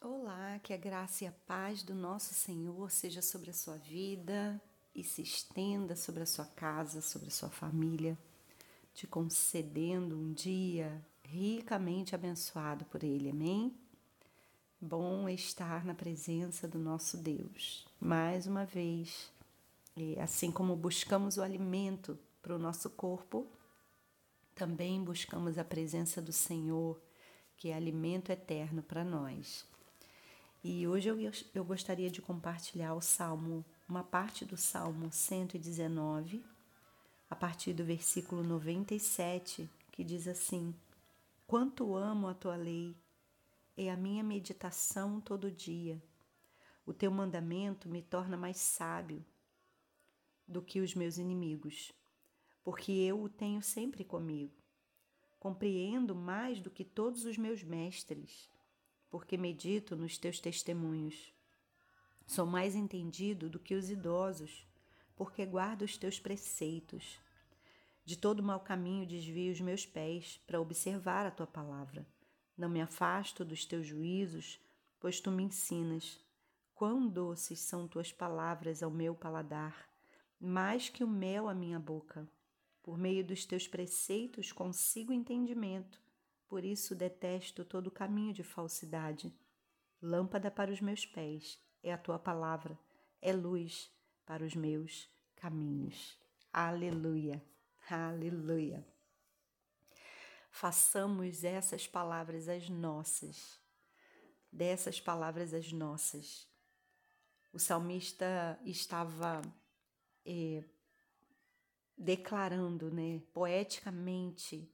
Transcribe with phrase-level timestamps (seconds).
[0.00, 4.62] Olá, que a graça e a paz do nosso Senhor seja sobre a sua vida
[4.94, 8.16] e se estenda sobre a sua casa, sobre a sua família,
[8.94, 13.28] te concedendo um dia ricamente abençoado por Ele.
[13.28, 13.76] Amém?
[14.80, 17.84] Bom estar na presença do nosso Deus.
[17.98, 19.32] Mais uma vez,
[20.22, 23.48] assim como buscamos o alimento para o nosso corpo,
[24.54, 27.02] também buscamos a presença do Senhor,
[27.56, 29.66] que é alimento eterno para nós.
[30.62, 31.16] E hoje eu,
[31.54, 36.44] eu gostaria de compartilhar o Salmo, uma parte do Salmo 119,
[37.30, 40.74] a partir do versículo 97, que diz assim:
[41.46, 42.96] Quanto amo a tua lei,
[43.76, 46.02] é a minha meditação todo dia.
[46.84, 49.24] O teu mandamento me torna mais sábio
[50.46, 51.92] do que os meus inimigos,
[52.64, 54.52] porque eu o tenho sempre comigo.
[55.38, 58.50] Compreendo mais do que todos os meus mestres,
[59.10, 61.32] porque medito nos teus testemunhos.
[62.26, 64.66] Sou mais entendido do que os idosos,
[65.16, 67.18] porque guardo os teus preceitos.
[68.04, 72.06] De todo mau caminho desvio os meus pés para observar a tua palavra.
[72.56, 74.60] Não me afasto dos teus juízos,
[75.00, 76.18] pois tu me ensinas.
[76.74, 79.88] Quão doces são tuas palavras ao meu paladar,
[80.40, 82.28] mais que o mel à minha boca.
[82.82, 86.00] Por meio dos teus preceitos consigo entendimento,
[86.48, 89.32] por isso detesto todo caminho de falsidade.
[90.00, 92.78] Lâmpada para os meus pés é a tua palavra,
[93.20, 93.90] é luz
[94.24, 96.18] para os meus caminhos.
[96.52, 97.42] Aleluia,
[97.90, 98.86] aleluia
[100.58, 103.60] façamos essas palavras as nossas,
[104.50, 106.48] dessas palavras as nossas.
[107.52, 109.40] O salmista estava
[110.26, 110.64] é,
[111.96, 114.68] declarando, né, poeticamente,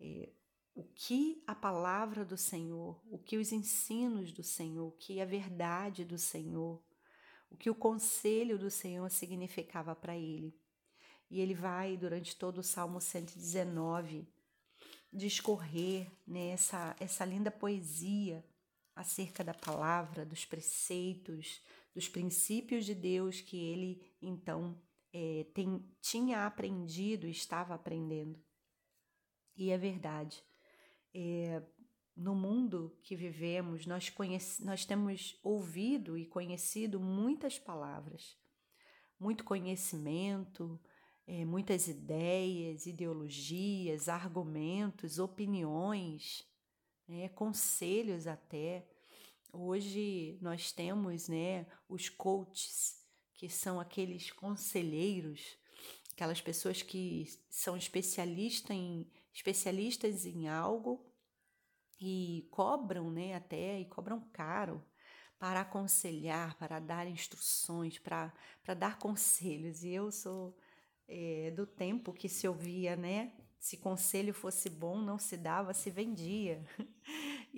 [0.00, 0.28] é,
[0.76, 5.24] o que a palavra do Senhor, o que os ensinos do Senhor, o que a
[5.24, 6.84] verdade do Senhor,
[7.50, 10.54] o que o conselho do Senhor significava para ele.
[11.30, 14.28] E ele vai, durante todo o Salmo 119,
[15.10, 18.44] discorrer né, essa, essa linda poesia
[18.94, 21.62] acerca da palavra, dos preceitos,
[21.94, 24.78] dos princípios de Deus que ele então
[25.10, 28.38] é, tem, tinha aprendido estava aprendendo.
[29.56, 30.44] E é verdade.
[31.18, 31.62] É,
[32.14, 38.36] no mundo que vivemos, nós, conhece, nós temos ouvido e conhecido muitas palavras,
[39.18, 40.78] muito conhecimento,
[41.26, 46.46] é, muitas ideias, ideologias, argumentos, opiniões,
[47.08, 48.86] né, conselhos até.
[49.50, 53.02] Hoje nós temos né, os coaches,
[53.32, 55.56] que são aqueles conselheiros,
[56.12, 61.04] aquelas pessoas que são especialistas em, especialistas em algo
[62.00, 64.82] e cobram né, até, e cobram caro
[65.38, 68.32] para aconselhar, para dar instruções, para,
[68.64, 69.84] para dar conselhos.
[69.84, 70.56] E eu sou
[71.06, 73.32] é, do tempo que se ouvia, né?
[73.58, 76.64] Se conselho fosse bom, não se dava, se vendia.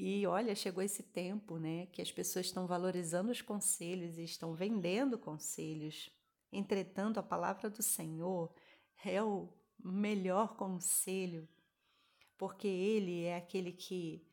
[0.00, 4.54] E olha, chegou esse tempo, né, que as pessoas estão valorizando os conselhos e estão
[4.54, 6.08] vendendo conselhos.
[6.52, 8.54] Entretanto, a palavra do Senhor
[9.04, 11.48] é o melhor conselho,
[12.38, 14.24] porque Ele é aquele que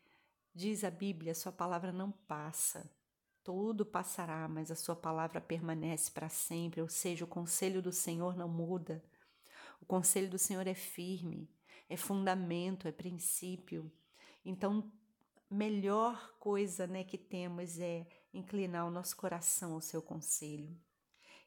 [0.53, 2.89] diz a Bíblia: Sua palavra não passa.
[3.43, 8.35] Tudo passará, mas a sua palavra permanece para sempre, ou seja, o conselho do Senhor
[8.35, 9.03] não muda.
[9.79, 11.47] O conselho do Senhor é firme,
[11.87, 13.91] é fundamento, é princípio.
[14.43, 14.91] Então,
[15.47, 20.75] melhor coisa, né, que temos é inclinar o nosso coração ao seu conselho.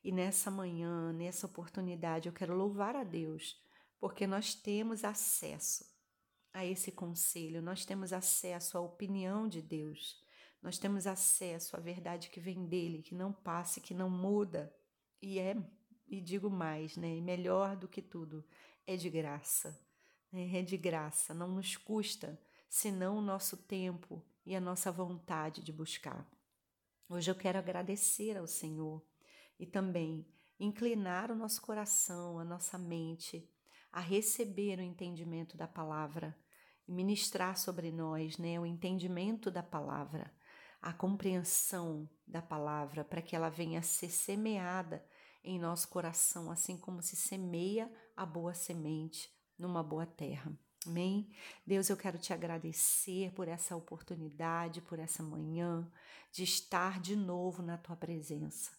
[0.05, 3.61] E nessa manhã, nessa oportunidade, eu quero louvar a Deus,
[3.99, 5.98] porque nós temos acesso
[6.53, 10.23] a esse conselho, nós temos acesso à opinião de Deus.
[10.63, 14.75] Nós temos acesso à verdade que vem dele, que não passa, que não muda.
[15.23, 15.57] E é,
[16.09, 17.21] e digo mais, né?
[17.21, 18.45] Melhor do que tudo,
[18.87, 19.79] é de graça.
[20.33, 20.59] Né?
[20.59, 25.73] É de graça, não nos custa senão o nosso tempo e a nossa vontade de
[25.73, 26.27] buscar.
[27.09, 29.03] Hoje eu quero agradecer ao Senhor
[29.59, 30.27] e também
[30.61, 33.49] inclinar o nosso coração, a nossa mente
[33.93, 36.37] a receber o entendimento da palavra
[36.87, 40.33] e ministrar sobre nós, né, o entendimento da palavra
[40.81, 45.05] a compreensão da palavra para que ela venha a ser semeada
[45.43, 50.53] em nosso coração, assim como se semeia a boa semente numa boa terra.
[50.87, 51.33] Amém?
[51.67, 55.91] Deus, eu quero te agradecer por essa oportunidade, por essa manhã,
[56.33, 58.71] de estar de novo na tua presença.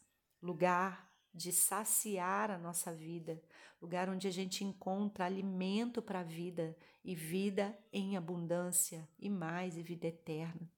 [0.42, 3.42] Lugar de saciar a nossa vida,
[3.82, 9.78] lugar onde a gente encontra alimento para a vida e vida em abundância e mais
[9.78, 10.70] e vida eterna.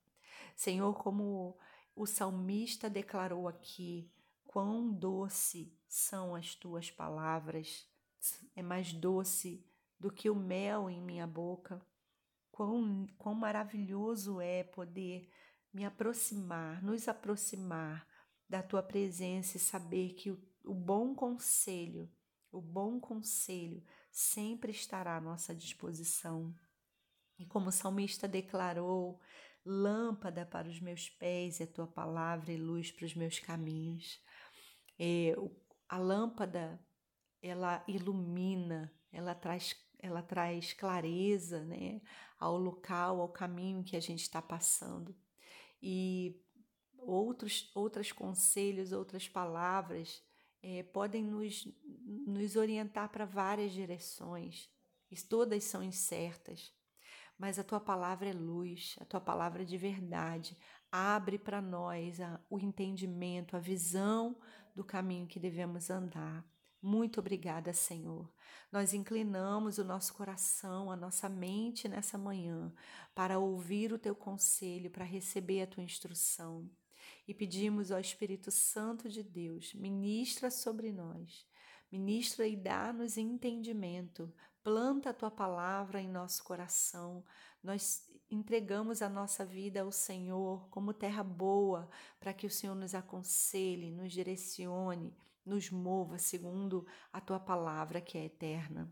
[0.55, 1.57] Senhor, como
[1.95, 4.11] o salmista declarou aqui,
[4.45, 7.87] quão doce são as tuas palavras,
[8.55, 9.65] é mais doce
[9.99, 11.81] do que o mel em minha boca.
[12.51, 15.29] Quão, quão maravilhoso é poder
[15.73, 18.05] me aproximar, nos aproximar
[18.51, 22.11] da tua presença e saber que o, o bom conselho,
[22.51, 23.81] o bom conselho
[24.11, 26.53] sempre estará à nossa disposição.
[27.39, 29.21] E como o salmista declarou,
[29.65, 34.21] lâmpada para os meus pés é tua palavra e luz para os meus caminhos.
[34.99, 35.33] É,
[35.87, 36.77] a lâmpada
[37.41, 42.01] ela ilumina, ela traz, ela traz clareza né,
[42.37, 45.15] ao local, ao caminho que a gente está passando.
[45.81, 46.37] E
[47.31, 50.21] outros, outros conselhos, outras palavras
[50.61, 51.67] é, podem nos,
[52.27, 54.69] nos orientar para várias direções,
[55.09, 56.71] e todas são incertas.
[57.37, 60.55] Mas a tua palavra é luz, a tua palavra é de verdade.
[60.91, 64.37] Abre para nós a, o entendimento, a visão
[64.75, 66.45] do caminho que devemos andar.
[66.81, 68.31] Muito obrigada, Senhor.
[68.71, 72.71] Nós inclinamos o nosso coração, a nossa mente nessa manhã
[73.15, 76.69] para ouvir o teu conselho, para receber a tua instrução.
[77.27, 81.45] E pedimos ao Espírito Santo de Deus, ministra sobre nós,
[81.91, 87.23] ministra e dá-nos entendimento, planta a tua palavra em nosso coração.
[87.63, 92.95] Nós entregamos a nossa vida ao Senhor como terra boa, para que o Senhor nos
[92.95, 95.15] aconselhe, nos direcione
[95.45, 98.91] nos mova segundo a tua palavra que é eterna.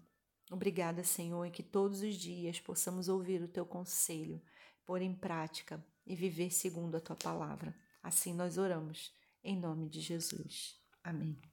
[0.52, 4.42] Obrigada, Senhor, e que todos os dias possamos ouvir o teu conselho,
[4.86, 7.76] pôr em prática e viver segundo a tua palavra.
[8.04, 9.14] Assim nós oramos,
[9.44, 10.80] em nome de Jesus.
[11.04, 11.49] Amém.